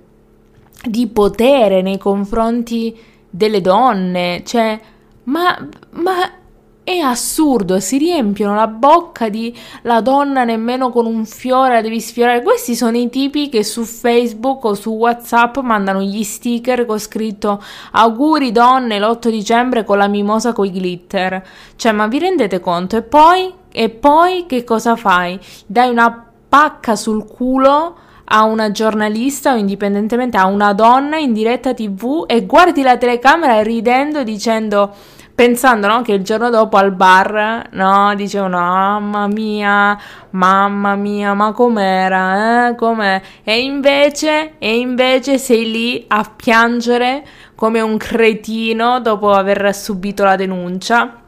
di 0.83 1.07
potere 1.07 1.81
nei 1.81 1.97
confronti 1.97 2.95
delle 3.27 3.59
donne, 3.59 4.43
cioè, 4.45 4.79
ma, 5.24 5.67
ma 5.93 6.43
è 6.85 6.99
assurdo, 6.99 7.79
si 7.79 7.97
riempiono 7.97 8.53
la 8.53 8.67
bocca 8.67 9.27
di 9.27 9.57
la 9.81 10.01
donna 10.01 10.43
nemmeno 10.43 10.91
con 10.91 11.07
un 11.07 11.25
fiore 11.25 11.73
la 11.73 11.81
devi 11.81 11.99
sfiorare. 11.99 12.43
Questi 12.43 12.75
sono 12.75 12.95
i 12.95 13.09
tipi 13.09 13.49
che 13.49 13.63
su 13.63 13.83
Facebook 13.85 14.63
o 14.65 14.75
su 14.75 14.91
WhatsApp 14.91 15.57
mandano 15.57 16.01
gli 16.01 16.23
sticker 16.23 16.85
con 16.85 16.99
scritto 16.99 17.59
auguri 17.93 18.51
donne 18.51 18.99
l'8 18.99 19.29
dicembre 19.29 19.83
con 19.83 19.97
la 19.97 20.07
mimosa 20.07 20.53
coi 20.53 20.69
glitter. 20.69 21.43
Cioè, 21.75 21.91
ma 21.91 22.05
vi 22.05 22.19
rendete 22.19 22.59
conto? 22.59 22.97
E 22.97 23.01
poi, 23.01 23.51
e 23.71 23.89
poi 23.89 24.45
che 24.45 24.63
cosa 24.63 24.95
fai? 24.95 25.39
Dai 25.65 25.89
una 25.89 26.23
pacca 26.47 26.95
sul 26.95 27.25
culo 27.25 27.95
a 28.25 28.43
una 28.43 28.69
giornalista 28.69 29.53
o 29.53 29.57
indipendentemente 29.57 30.37
a 30.37 30.45
una 30.45 30.73
donna 30.73 31.17
in 31.17 31.33
diretta 31.33 31.73
TV 31.73 32.25
e 32.27 32.45
guardi 32.45 32.83
la 32.83 32.97
telecamera 32.97 33.61
ridendo 33.61 34.23
dicendo 34.23 34.93
pensando 35.35 35.87
no, 35.87 36.01
che 36.01 36.13
il 36.13 36.23
giorno 36.23 36.49
dopo 36.49 36.77
al 36.77 36.93
bar 36.93 37.67
no, 37.73 38.15
dicevano 38.15 38.57
mamma 38.57 39.27
mia, 39.27 39.99
mamma 40.29 40.95
mia, 40.95 41.33
ma 41.33 41.51
com'era, 41.51 42.69
eh, 42.69 42.75
com'è? 42.75 43.21
E 43.43 43.59
invece, 43.59 44.53
e 44.57 44.77
invece 44.77 45.37
sei 45.37 45.69
lì 45.69 46.05
a 46.07 46.23
piangere 46.33 47.25
come 47.53 47.81
un 47.81 47.97
cretino 47.97 49.01
dopo 49.01 49.31
aver 49.31 49.75
subito 49.75 50.23
la 50.23 50.37
denuncia. 50.37 51.21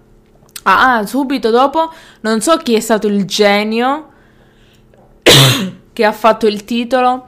Ah, 0.63 1.05
subito 1.05 1.49
dopo 1.49 1.93
non 2.21 2.41
so 2.41 2.57
chi 2.57 2.75
è 2.75 2.79
stato 2.79 3.07
il 3.07 3.25
genio 3.25 4.09
che 5.93 6.05
ha 6.05 6.11
fatto 6.13 6.47
il 6.47 6.63
titolo. 6.63 7.27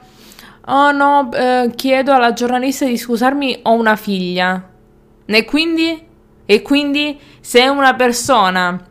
Oh 0.66 0.92
no, 0.92 1.30
eh, 1.32 1.72
chiedo 1.74 2.12
alla 2.12 2.32
giornalista 2.32 2.86
di 2.86 2.96
scusarmi, 2.96 3.60
ho 3.64 3.72
una 3.72 3.96
figlia. 3.96 4.68
E 5.26 5.44
quindi 5.44 6.08
e 6.50 6.62
quindi 6.62 7.16
se 7.38 7.68
una 7.68 7.94
persona 7.94 8.84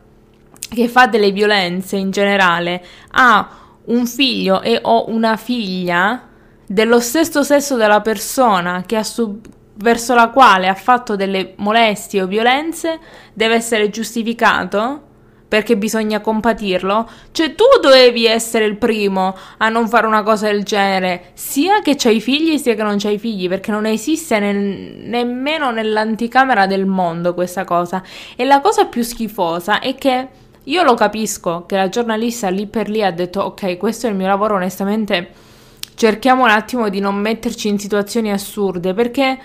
che 0.70 0.88
fa 0.88 1.06
delle 1.08 1.30
violenze 1.30 1.96
in 1.96 2.10
generale 2.10 2.82
ha 3.10 3.50
un 3.84 4.06
figlio 4.06 4.62
e 4.62 4.78
o 4.80 5.10
una 5.10 5.36
figlia 5.36 6.26
dello 6.66 7.00
stesso 7.00 7.42
sesso 7.42 7.76
della 7.76 8.00
persona 8.00 8.82
sub- 9.02 9.46
verso 9.74 10.14
la 10.14 10.30
quale 10.30 10.68
ha 10.68 10.74
fatto 10.74 11.16
delle 11.16 11.52
molestie 11.56 12.22
o 12.22 12.26
violenze, 12.26 12.98
deve 13.34 13.56
essere 13.56 13.90
giustificato? 13.90 15.08
Perché 15.50 15.76
bisogna 15.76 16.20
compatirlo, 16.20 17.10
cioè 17.32 17.56
tu 17.56 17.64
dovevi 17.82 18.24
essere 18.24 18.66
il 18.66 18.76
primo 18.76 19.36
a 19.56 19.68
non 19.68 19.88
fare 19.88 20.06
una 20.06 20.22
cosa 20.22 20.46
del 20.46 20.62
genere, 20.62 21.32
sia 21.34 21.80
che 21.80 21.96
c'hai 21.96 22.20
figli 22.20 22.56
sia 22.56 22.76
che 22.76 22.84
non 22.84 22.98
c'hai 22.98 23.18
figli, 23.18 23.48
perché 23.48 23.72
non 23.72 23.84
esiste 23.84 24.38
nel, 24.38 24.56
nemmeno 24.56 25.72
nell'anticamera 25.72 26.68
del 26.68 26.86
mondo 26.86 27.34
questa 27.34 27.64
cosa. 27.64 28.00
E 28.36 28.44
la 28.44 28.60
cosa 28.60 28.84
più 28.84 29.02
schifosa 29.02 29.80
è 29.80 29.96
che 29.96 30.28
io 30.62 30.82
lo 30.84 30.94
capisco 30.94 31.66
che 31.66 31.74
la 31.74 31.88
giornalista 31.88 32.48
lì 32.48 32.68
per 32.68 32.88
lì 32.88 33.02
ha 33.02 33.10
detto 33.10 33.40
ok, 33.40 33.76
questo 33.76 34.06
è 34.06 34.10
il 34.10 34.14
mio 34.14 34.28
lavoro, 34.28 34.54
onestamente 34.54 35.32
cerchiamo 35.96 36.44
un 36.44 36.50
attimo 36.50 36.88
di 36.88 37.00
non 37.00 37.16
metterci 37.16 37.66
in 37.66 37.80
situazioni 37.80 38.30
assurde, 38.30 38.94
perché 38.94 39.36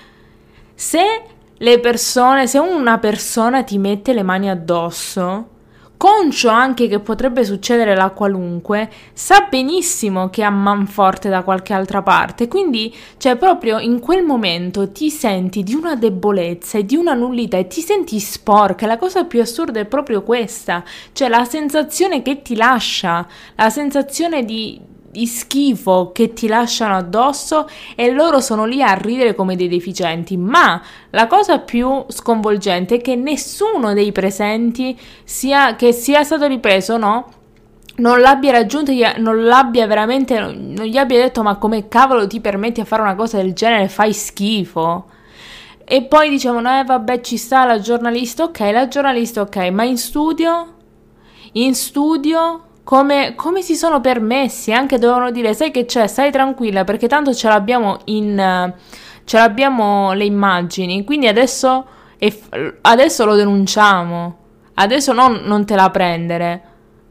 se 0.76 1.24
le 1.58 1.80
persone, 1.80 2.46
se 2.46 2.60
una 2.60 3.00
persona 3.00 3.64
ti 3.64 3.80
mette 3.80 4.14
le 4.14 4.22
mani 4.22 4.52
addosso, 4.52 5.54
conscio 5.98 6.50
anche 6.50 6.88
che 6.88 7.00
potrebbe 7.00 7.44
succedere 7.44 7.96
la 7.96 8.10
qualunque, 8.10 8.90
sa 9.14 9.48
benissimo 9.50 10.30
che 10.30 10.44
ha 10.44 10.50
manforte 10.50 11.30
da 11.30 11.44
qualche 11.44 11.74
altra 11.74 12.02
parte, 12.02 12.48
quindi 12.48 12.94
cioè 13.18 13.36
proprio 13.36 13.80
in 13.80 14.00
quel 14.00 14.24
momento 14.24 14.92
ti 14.92 15.10
senti 15.10 15.64
di 15.64 15.74
una 15.74 15.96
debolezza 15.96 16.78
e 16.78 16.86
di 16.86 16.96
una 16.96 17.14
nullità 17.14 17.58
e 17.58 17.68
ti 17.68 17.82
senti 17.82 18.20
sporca, 18.20 18.86
la 18.86 18.98
cosa 18.98 19.26
più 19.26 19.42
assurda 19.42 19.80
è 19.80 19.86
proprio 19.86 20.24
questa, 20.24 20.84
cioè 21.14 21.30
la 21.30 21.46
sensazione 21.46 22.22
che 22.22 22.42
ti 22.42 22.56
lascia, 22.56 23.28
la 23.56 23.70
sensazione 23.70 24.44
di 24.44 24.94
di 25.16 25.28
schifo 25.28 26.12
che 26.14 26.34
ti 26.34 26.46
lasciano 26.50 26.98
addosso 26.98 27.70
e 27.96 28.12
loro 28.12 28.42
sono 28.42 28.66
lì 28.66 28.84
a 28.84 28.92
ridere 28.92 29.34
come 29.34 29.56
dei 29.56 29.70
deficienti. 29.70 30.36
Ma 30.36 30.82
la 31.12 31.26
cosa 31.28 31.60
più 31.60 32.04
sconvolgente 32.10 32.96
è 32.96 33.02
che 33.02 33.16
nessuno 33.16 33.94
dei 33.94 34.12
presenti, 34.12 35.00
sia 35.24 35.78
che 35.78 35.94
sia 35.94 36.26
stato 36.26 36.48
ripreso 36.48 36.98
no, 36.98 37.32
non 37.98 38.20
l'abbia 38.20 38.52
raggiunto, 38.52 38.92
non 39.20 39.46
l'abbia 39.46 39.88
veramente, 39.88 40.38
non 40.38 40.84
gli 40.84 40.98
abbia 40.98 41.22
detto 41.22 41.44
ma 41.44 41.56
come 41.56 41.88
cavolo 41.88 42.28
ti 42.28 42.42
permetti 42.42 42.82
a 42.82 42.86
fare 42.86 43.02
una 43.02 43.16
cosa 43.16 43.38
del 43.38 43.54
genere, 43.54 43.88
fai 43.88 44.12
schifo. 44.12 45.06
E 45.86 46.04
poi 46.04 46.30
dicevano, 46.30 46.78
eh 46.78 46.84
vabbè 46.84 47.22
ci 47.22 47.38
sta 47.38 47.64
la 47.64 47.80
giornalista, 47.80 48.44
ok, 48.44 48.60
la 48.60 48.90
giornalista 48.90 49.40
ok, 49.40 49.56
ma 49.70 49.86
in 49.86 49.98
studio? 49.98 50.74
In 51.54 51.74
studio 51.74 52.65
come, 52.86 53.34
come, 53.36 53.64
si 53.64 53.76
sono 53.76 54.00
permessi, 54.00 54.72
anche 54.72 55.00
dovevano 55.00 55.32
dire, 55.32 55.56
sai 55.56 55.72
che 55.72 55.86
c'è, 55.86 56.06
stai 56.06 56.32
tranquilla 56.32 56.84
perché 56.84 57.08
tanto 57.08 57.34
ce 57.34 57.48
l'abbiamo 57.48 57.98
in... 58.06 58.74
ce 59.26 59.38
l'abbiamo 59.38 60.14
le 60.14 60.24
immagini, 60.24 61.04
quindi 61.04 61.28
adesso, 61.28 61.84
adesso 62.82 63.26
lo 63.26 63.34
denunciamo, 63.34 64.38
adesso 64.76 65.14
non, 65.14 65.42
non 65.44 65.66
te 65.66 65.76
la 65.76 65.90
prendere. 65.90 66.62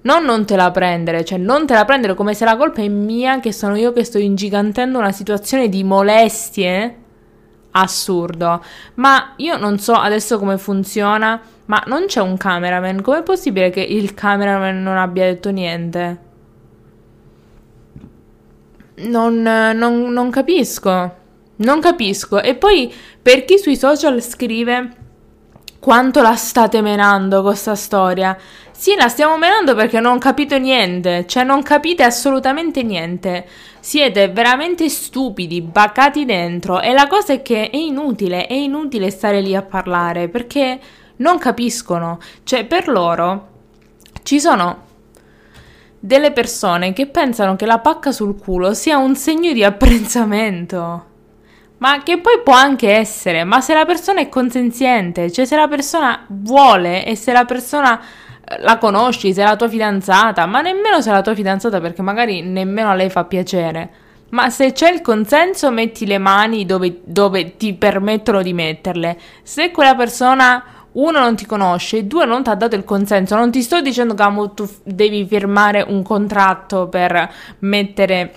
Non 0.04 0.22
non 0.24 0.44
te 0.44 0.54
la 0.54 0.70
prendere, 0.70 1.24
cioè 1.24 1.38
non 1.38 1.66
te 1.66 1.72
la 1.72 1.86
prendere 1.86 2.12
come 2.12 2.34
se 2.34 2.44
la 2.44 2.58
colpa 2.58 2.82
è 2.82 2.88
mia, 2.88 3.40
che 3.40 3.52
sono 3.52 3.74
io 3.74 3.92
che 3.94 4.04
sto 4.04 4.18
ingigantendo 4.18 4.98
una 4.98 5.12
situazione 5.12 5.70
di 5.70 5.82
molestie 5.82 6.98
assurdo. 7.70 8.62
Ma 8.96 9.32
io 9.36 9.56
non 9.56 9.78
so 9.78 9.94
adesso 9.94 10.38
come 10.38 10.58
funziona, 10.58 11.40
ma 11.66 11.82
non 11.86 12.06
c'è 12.06 12.20
un 12.20 12.36
cameraman. 12.36 13.02
Com'è 13.02 13.22
possibile 13.22 13.70
che 13.70 13.80
il 13.80 14.14
cameraman 14.14 14.82
non 14.82 14.96
abbia 14.96 15.24
detto 15.24 15.50
niente? 15.50 16.18
Non, 18.96 19.42
non, 19.42 20.12
non 20.12 20.30
capisco. 20.30 21.22
Non 21.56 21.80
capisco. 21.80 22.42
E 22.42 22.54
poi 22.54 22.92
per 23.20 23.44
chi 23.44 23.58
sui 23.58 23.76
social 23.76 24.20
scrive 24.22 25.02
quanto 25.78 26.22
la 26.22 26.36
state 26.36 26.80
menando 26.82 27.42
questa 27.42 27.74
storia? 27.74 28.36
Sì, 28.70 28.96
la 28.96 29.08
stiamo 29.08 29.38
menando 29.38 29.74
perché 29.74 30.00
non 30.00 30.18
capito 30.18 30.58
niente, 30.58 31.24
cioè 31.26 31.44
non 31.44 31.62
capite 31.62 32.02
assolutamente 32.02 32.82
niente. 32.82 33.46
Siete 33.80 34.28
veramente 34.28 34.88
stupidi, 34.88 35.62
bacati 35.62 36.24
dentro 36.24 36.80
e 36.80 36.92
la 36.92 37.06
cosa 37.06 37.34
è 37.34 37.42
che 37.42 37.70
è 37.70 37.76
inutile, 37.76 38.46
è 38.46 38.52
inutile 38.52 39.10
stare 39.10 39.40
lì 39.40 39.54
a 39.54 39.62
parlare 39.62 40.28
perché 40.28 40.80
non 41.16 41.38
capiscono. 41.38 42.18
Cioè, 42.42 42.64
per 42.64 42.88
loro 42.88 43.48
ci 44.22 44.40
sono 44.40 44.82
delle 45.98 46.32
persone 46.32 46.92
che 46.92 47.06
pensano 47.06 47.56
che 47.56 47.66
la 47.66 47.78
pacca 47.78 48.12
sul 48.12 48.38
culo 48.38 48.74
sia 48.74 48.98
un 48.98 49.16
segno 49.16 49.52
di 49.52 49.64
apprezzamento. 49.64 51.12
Ma 51.78 52.02
che 52.02 52.18
poi 52.18 52.40
può 52.42 52.54
anche 52.54 52.92
essere, 52.92 53.44
ma 53.44 53.60
se 53.60 53.74
la 53.74 53.84
persona 53.84 54.20
è 54.20 54.28
consenziente, 54.28 55.30
cioè 55.32 55.44
se 55.44 55.56
la 55.56 55.68
persona 55.68 56.24
vuole 56.28 57.04
e 57.04 57.16
se 57.16 57.32
la 57.32 57.44
persona 57.44 58.00
la 58.58 58.78
conosci, 58.78 59.32
sei 59.32 59.44
la 59.44 59.56
tua 59.56 59.68
fidanzata, 59.68 60.46
ma 60.46 60.60
nemmeno 60.60 61.00
se 61.00 61.10
la 61.10 61.22
tua 61.22 61.34
fidanzata 61.34 61.80
perché 61.80 62.02
magari 62.02 62.42
nemmeno 62.42 62.90
a 62.90 62.94
lei 62.94 63.10
fa 63.10 63.24
piacere. 63.24 63.90
Ma 64.30 64.50
se 64.50 64.72
c'è 64.72 64.90
il 64.90 65.00
consenso, 65.00 65.70
metti 65.70 66.06
le 66.06 66.18
mani 66.18 66.66
dove, 66.66 67.00
dove 67.04 67.56
ti 67.56 67.74
permettono 67.74 68.42
di 68.42 68.52
metterle. 68.52 69.16
Se 69.42 69.70
quella 69.70 69.94
persona, 69.94 70.64
uno, 70.94 71.18
non 71.18 71.36
ti 71.36 71.46
conosce, 71.46 72.06
due, 72.06 72.24
non 72.24 72.42
ti 72.42 72.50
ha 72.50 72.54
dato 72.54 72.76
il 72.76 72.84
consenso, 72.84 73.36
non 73.36 73.50
ti 73.50 73.62
sto 73.62 73.80
dicendo 73.80 74.14
che 74.14 74.50
tu 74.54 74.68
devi 74.84 75.26
firmare 75.26 75.84
un 75.86 76.02
contratto 76.02 76.88
per 76.88 77.32
mettere, 77.60 78.32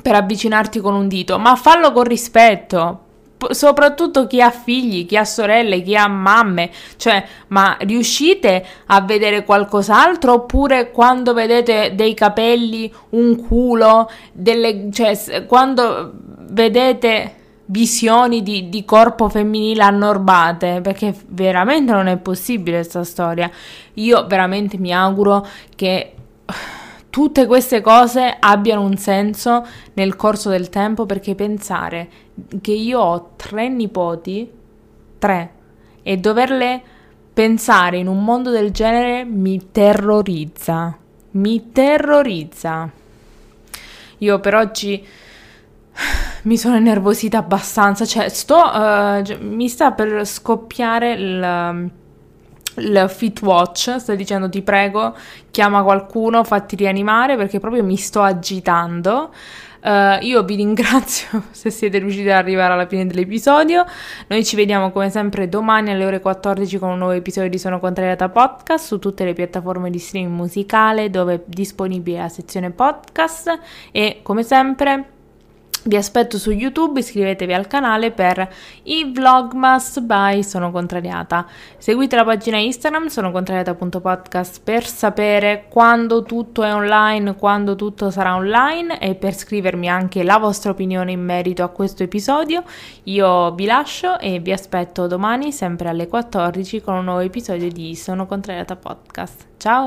per 0.00 0.14
avvicinarti 0.14 0.80
con 0.80 0.94
un 0.94 1.08
dito, 1.08 1.38
ma 1.38 1.54
fallo 1.56 1.92
con 1.92 2.04
rispetto. 2.04 3.02
Soprattutto 3.50 4.26
chi 4.26 4.42
ha 4.42 4.50
figli, 4.50 5.06
chi 5.06 5.16
ha 5.16 5.24
sorelle, 5.24 5.80
chi 5.82 5.94
ha 5.94 6.08
mamme, 6.08 6.70
cioè, 6.96 7.24
ma 7.48 7.76
riuscite 7.82 8.66
a 8.86 9.00
vedere 9.02 9.44
qualcos'altro? 9.44 10.32
Oppure 10.32 10.90
quando 10.90 11.34
vedete 11.34 11.92
dei 11.94 12.14
capelli, 12.14 12.92
un 13.10 13.46
culo, 13.46 14.10
delle, 14.32 14.88
cioè, 14.90 15.46
quando 15.46 16.14
vedete 16.50 17.37
visioni 17.70 18.42
di, 18.42 18.68
di 18.68 18.84
corpo 18.84 19.28
femminile 19.28 19.82
annorbate, 19.82 20.80
perché 20.80 21.14
veramente 21.28 21.92
non 21.92 22.06
è 22.06 22.16
possibile 22.16 22.78
questa 22.78 23.04
storia. 23.04 23.50
Io 23.94 24.26
veramente 24.26 24.78
mi 24.78 24.92
auguro 24.92 25.46
che 25.74 26.14
tutte 27.10 27.46
queste 27.46 27.80
cose 27.80 28.36
abbiano 28.38 28.82
un 28.82 28.96
senso 28.96 29.66
nel 29.94 30.16
corso 30.16 30.50
del 30.50 30.68
tempo 30.68 31.06
perché 31.06 31.34
pensare 31.34 32.08
che 32.60 32.72
io 32.72 33.00
ho 33.00 33.30
tre 33.36 33.68
nipoti, 33.68 34.50
tre, 35.18 35.52
e 36.02 36.16
doverle 36.16 36.82
pensare 37.34 37.98
in 37.98 38.08
un 38.08 38.24
mondo 38.24 38.50
del 38.50 38.70
genere 38.70 39.24
mi 39.24 39.70
terrorizza, 39.70 40.96
mi 41.32 41.70
terrorizza. 41.70 42.90
Io 44.18 44.40
per 44.40 44.54
oggi 44.54 45.06
mi 46.48 46.56
sono 46.56 46.76
innervosita 46.76 47.36
abbastanza, 47.36 48.06
cioè 48.06 48.30
sto, 48.30 48.56
uh, 48.56 49.22
mi 49.40 49.68
sta 49.68 49.92
per 49.92 50.26
scoppiare 50.26 51.12
il 51.12 51.90
il 52.78 53.06
Fit 53.08 53.42
Watch, 53.42 53.96
sto 53.98 54.14
dicendo 54.14 54.48
ti 54.48 54.62
prego, 54.62 55.14
chiama 55.50 55.82
qualcuno, 55.82 56.44
fatti 56.44 56.76
rianimare 56.76 57.36
perché 57.36 57.58
proprio 57.58 57.82
mi 57.82 57.96
sto 57.96 58.22
agitando. 58.22 59.32
Uh, 59.80 60.22
io 60.22 60.42
vi 60.42 60.56
ringrazio 60.56 61.44
se 61.50 61.70
siete 61.70 61.98
riusciti 61.98 62.28
ad 62.28 62.36
arrivare 62.36 62.72
alla 62.72 62.86
fine 62.86 63.06
dell'episodio. 63.06 63.84
Noi 64.28 64.44
ci 64.44 64.54
vediamo 64.54 64.92
come 64.92 65.10
sempre 65.10 65.48
domani 65.48 65.90
alle 65.90 66.04
ore 66.04 66.20
14 66.20 66.78
con 66.78 66.90
un 66.90 66.98
nuovo 66.98 67.14
episodio 67.14 67.50
di 67.50 67.58
Sono 67.58 67.80
Contrariata 67.80 68.28
Podcast 68.28 68.86
su 68.86 68.98
tutte 68.98 69.24
le 69.24 69.32
piattaforme 69.32 69.90
di 69.90 69.98
streaming 69.98 70.34
musicale 70.34 71.10
dove 71.10 71.34
è 71.34 71.40
disponibile 71.46 72.18
la 72.18 72.28
sezione 72.28 72.70
podcast 72.70 73.58
e 73.90 74.20
come 74.22 74.44
sempre 74.44 75.17
vi 75.88 75.96
aspetto 75.96 76.36
su 76.36 76.50
YouTube, 76.50 77.00
iscrivetevi 77.00 77.54
al 77.54 77.66
canale 77.66 78.10
per 78.10 78.46
i 78.84 79.10
vlogmas 79.10 79.98
by 80.00 80.42
Sono 80.42 80.70
Contrariata. 80.70 81.46
Seguite 81.78 82.14
la 82.14 82.24
pagina 82.24 82.58
Instagram 82.58 83.06
sonocontrariata.podcast 83.06 84.60
per 84.62 84.86
sapere 84.86 85.64
quando 85.70 86.22
tutto 86.22 86.62
è 86.62 86.72
online, 86.72 87.36
quando 87.36 87.74
tutto 87.74 88.10
sarà 88.10 88.34
online 88.34 89.00
e 89.00 89.14
per 89.14 89.34
scrivermi 89.34 89.88
anche 89.88 90.22
la 90.22 90.36
vostra 90.36 90.72
opinione 90.72 91.12
in 91.12 91.24
merito 91.24 91.62
a 91.62 91.68
questo 91.68 92.02
episodio. 92.02 92.62
Io 93.04 93.52
vi 93.54 93.64
lascio 93.64 94.18
e 94.18 94.40
vi 94.40 94.52
aspetto 94.52 95.06
domani 95.06 95.52
sempre 95.52 95.88
alle 95.88 96.06
14 96.06 96.82
con 96.82 96.96
un 96.96 97.04
nuovo 97.04 97.20
episodio 97.20 97.72
di 97.72 97.96
Sono 97.96 98.26
Contrariata 98.26 98.76
Podcast. 98.76 99.46
Ciao! 99.56 99.86